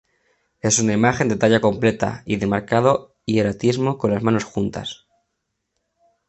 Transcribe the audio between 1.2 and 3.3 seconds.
de talla completa y de marcado